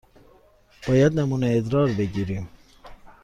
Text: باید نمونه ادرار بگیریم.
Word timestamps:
باید 0.87 1.19
نمونه 1.19 1.53
ادرار 1.57 1.87
بگیریم. 1.87 2.49